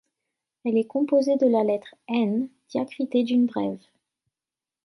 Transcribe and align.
Elle 0.65 0.79
est 0.79 0.87
composée 0.87 1.37
de 1.37 1.45
la 1.45 1.63
lettre 1.63 1.93
N 2.07 2.49
diacritée 2.69 3.23
d’une 3.23 3.45
brève. 3.45 3.83